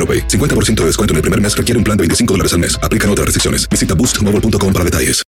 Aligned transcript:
AroPay. 0.00 0.26
50% 0.26 0.80
de 0.80 0.86
descuento 0.86 1.12
en 1.12 1.16
el 1.16 1.22
primer 1.22 1.40
mes 1.40 1.54
requiere 1.54 1.78
un 1.78 1.84
plan 1.84 1.96
de 1.96 2.02
25 2.02 2.34
dólares 2.34 2.54
al 2.54 2.60
mes. 2.60 2.80
Aplican 2.82 3.10
otras 3.10 3.26
restricciones. 3.26 3.68
Visita 3.68 3.94
boostmobile.com 3.94 4.72
para 4.72 4.84
detalles. 4.84 5.22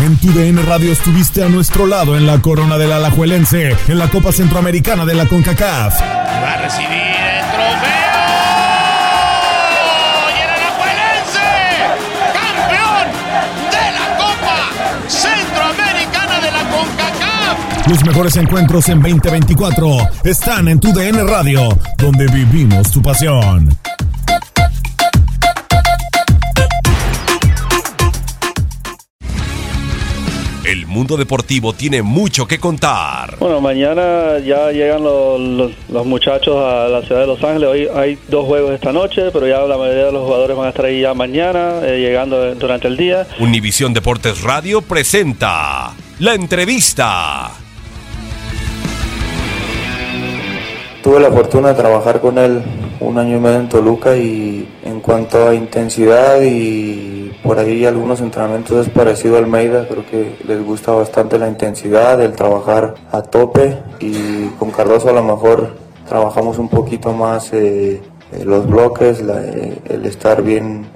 En 0.00 0.16
tu 0.18 0.32
DN 0.32 0.62
Radio 0.62 0.92
estuviste 0.92 1.42
a 1.42 1.48
nuestro 1.48 1.86
lado 1.86 2.16
en 2.16 2.24
la 2.24 2.40
corona 2.40 2.78
del 2.78 2.92
Alajuelense, 2.92 3.76
en 3.88 3.98
la 3.98 4.08
Copa 4.08 4.30
Centroamericana 4.30 5.04
de 5.04 5.14
la 5.14 5.26
CONCACAF. 5.26 6.00
Va 6.00 6.52
a 6.54 6.62
recibir 6.62 6.88
el 6.88 7.50
trofeo. 7.50 7.97
Los 17.88 18.04
mejores 18.04 18.36
encuentros 18.36 18.88
en 18.88 19.00
2024 19.00 19.96
están 20.24 20.68
en 20.68 20.78
tu 20.78 20.92
DN 20.92 21.24
Radio, 21.24 21.68
donde 21.96 22.26
vivimos 22.26 22.90
tu 22.90 23.00
pasión. 23.00 23.68
El 30.64 30.86
mundo 30.86 31.16
deportivo 31.16 31.72
tiene 31.72 32.02
mucho 32.02 32.46
que 32.46 32.58
contar. 32.58 33.36
Bueno, 33.38 33.58
mañana 33.62 34.38
ya 34.44 34.70
llegan 34.70 35.02
los, 35.02 35.40
los- 35.40 35.72
los 35.88 36.04
muchachos 36.06 36.56
a 36.56 36.88
la 36.88 37.00
ciudad 37.02 37.22
de 37.22 37.26
Los 37.26 37.42
Ángeles. 37.42 37.68
Hoy 37.70 37.88
hay 37.94 38.18
dos 38.28 38.44
juegos 38.44 38.72
esta 38.74 38.92
noche, 38.92 39.30
pero 39.32 39.46
ya 39.48 39.60
la 39.60 39.78
mayoría 39.78 40.04
de 40.06 40.12
los 40.12 40.24
jugadores 40.26 40.54
van 40.56 40.66
a 40.66 40.68
estar 40.68 40.84
ahí 40.84 41.00
ya 41.00 41.14
mañana, 41.14 41.80
eh, 41.84 42.00
llegando 42.00 42.54
durante 42.56 42.86
el 42.86 42.98
día. 42.98 43.26
Univisión 43.38 43.94
Deportes 43.94 44.42
Radio 44.42 44.82
presenta 44.82 45.94
la 46.18 46.34
entrevista. 46.34 47.50
Tuve 51.08 51.20
la 51.20 51.32
fortuna 51.32 51.68
de 51.68 51.74
trabajar 51.74 52.20
con 52.20 52.36
él 52.36 52.62
un 53.00 53.16
año 53.16 53.38
y 53.38 53.40
medio 53.40 53.60
en 53.60 53.68
Toluca 53.70 54.14
y 54.14 54.68
en 54.84 55.00
cuanto 55.00 55.48
a 55.48 55.54
intensidad 55.54 56.42
y 56.42 57.32
por 57.42 57.58
ahí 57.58 57.86
algunos 57.86 58.20
entrenamientos 58.20 58.86
es 58.86 58.92
parecido 58.92 59.36
a 59.36 59.38
Almeida, 59.38 59.88
creo 59.88 60.04
que 60.04 60.36
les 60.46 60.62
gusta 60.62 60.92
bastante 60.92 61.38
la 61.38 61.48
intensidad, 61.48 62.20
el 62.20 62.32
trabajar 62.32 62.96
a 63.10 63.22
tope 63.22 63.78
y 64.00 64.48
con 64.58 64.70
Cardoso 64.70 65.08
a 65.08 65.14
lo 65.14 65.22
mejor 65.22 65.76
trabajamos 66.06 66.58
un 66.58 66.68
poquito 66.68 67.14
más 67.14 67.54
eh, 67.54 68.02
eh, 68.32 68.44
los 68.44 68.68
bloques, 68.68 69.22
eh, 69.22 69.78
el 69.88 70.04
estar 70.04 70.42
bien 70.42 70.88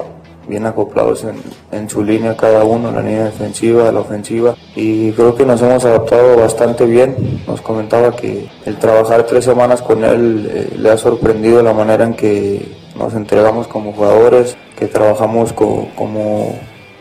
bien 0.49 0.67
acoplados 0.67 1.25
en, 1.73 1.89
su 1.89 2.03
línea 2.03 2.37
cada 2.37 2.65
uno, 2.65 2.91
la 2.91 3.01
línea 3.03 3.25
defensiva, 3.25 3.91
la 3.93 4.01
ofensiva 4.01 4.55
y 4.75 5.13
creo 5.13 5.35
que 5.35 5.45
nos 5.47 5.61
hemos 5.63 5.85
adaptado 5.85 6.37
bastante 6.37 6.85
bien. 6.87 7.43
Nos 7.47 7.61
comentaba 7.61 8.15
que 8.17 8.49
el 8.67 8.77
trabajar 8.79 9.25
tres 9.25 9.45
semanas 9.45 9.83
con 9.83 10.05
él 10.05 10.51
eh, 10.53 10.77
le 10.79 10.91
ha 10.91 10.97
sorprendido 10.99 11.63
la 11.63 11.73
manera 11.73 12.05
en 12.05 12.15
que 12.15 12.67
nos 12.99 13.15
entregamos 13.15 13.67
como 13.69 13.93
jugadores, 13.93 14.57
que 14.79 14.87
trabajamos 14.87 15.53
co- 15.53 15.89
como 15.97 16.55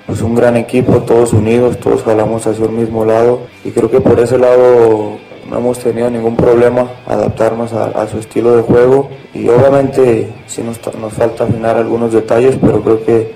pues, 0.07 0.21
un 0.21 0.35
gran 0.35 0.55
equipo, 0.57 0.99
todos 1.03 1.33
unidos, 1.33 1.77
todos 1.79 2.03
jalamos 2.03 2.45
hacia 2.47 2.65
el 2.65 2.71
mismo 2.71 3.05
lado 3.05 3.41
y 3.63 3.71
creo 3.71 3.89
que 3.89 4.01
por 4.01 4.19
ese 4.19 4.37
lado 4.37 5.17
no 5.51 5.57
hemos 5.57 5.79
tenido 5.79 6.09
ningún 6.09 6.37
problema 6.37 6.89
adaptarnos 7.05 7.73
a, 7.73 8.07
su 8.07 8.19
estilo 8.19 8.55
de 8.55 8.61
juego 8.61 9.09
y 9.33 9.49
obviamente 9.49 10.33
sí 10.47 10.63
nos, 10.63 10.79
nos 10.95 11.11
falta 11.11 11.43
afinar 11.43 11.75
algunos 11.75 12.13
detalles, 12.13 12.57
pero 12.59 12.81
creo 12.81 13.03
que 13.03 13.33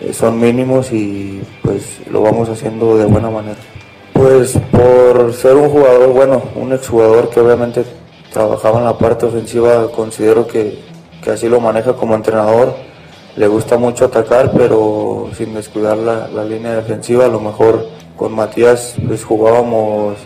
eh, 0.00 0.12
son 0.14 0.40
mínimos 0.40 0.90
y 0.92 1.42
pues 1.62 2.00
lo 2.10 2.22
vamos 2.22 2.48
haciendo 2.48 2.96
de 2.96 3.04
buena 3.04 3.28
manera. 3.28 3.58
Pues 4.14 4.58
por 4.70 5.34
ser 5.34 5.56
un 5.56 5.68
jugador, 5.68 6.08
bueno, 6.14 6.42
un 6.56 6.72
exjugador 6.72 7.28
que 7.28 7.40
obviamente 7.40 7.84
trabajaba 8.32 8.78
en 8.78 8.86
la 8.86 8.96
parte 8.96 9.26
ofensiva, 9.26 9.92
considero 9.92 10.46
que, 10.46 10.78
que 11.22 11.32
así 11.32 11.50
lo 11.50 11.60
maneja 11.60 11.92
como 11.92 12.14
entrenador. 12.14 12.74
Le 13.36 13.46
gusta 13.46 13.76
mucho 13.76 14.06
atacar, 14.06 14.52
pero 14.52 15.28
sin 15.36 15.52
descuidar 15.54 15.98
la, 15.98 16.28
la 16.28 16.44
línea 16.44 16.74
defensiva. 16.74 17.26
A 17.26 17.28
lo 17.28 17.40
mejor 17.40 17.86
con 18.16 18.32
Matías 18.32 18.94
pues 19.06 19.24
jugábamos 19.24 20.16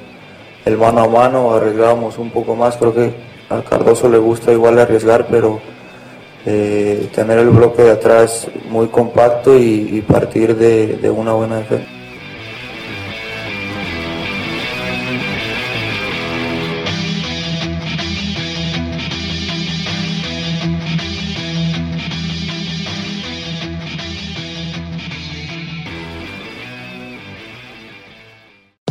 el 0.66 0.77
mano 0.77 1.00
a 1.00 1.09
mano, 1.09 1.54
arriesgábamos 1.54 2.19
un 2.19 2.31
poco 2.31 2.54
más. 2.54 2.77
Creo 2.77 2.93
que 2.93 3.15
al 3.49 3.65
Cardoso 3.65 4.09
le 4.09 4.19
gusta 4.19 4.53
igual 4.53 4.78
arriesgar, 4.78 5.28
pero 5.31 5.60
eh, 6.44 7.09
tener 7.15 7.38
el 7.38 7.50
bloque 7.50 7.82
de 7.82 7.93
atrás 7.93 8.49
muy 8.69 8.88
compacto 8.88 9.56
y, 9.56 9.88
y 9.93 10.03
partir 10.03 10.56
de, 10.56 10.97
de 10.97 11.10
una 11.10 11.32
buena 11.32 11.59
defensa. 11.59 11.87